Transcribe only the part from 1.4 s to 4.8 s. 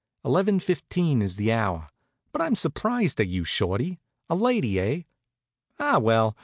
hour. But I'm surprised at you, Shorty. A lady,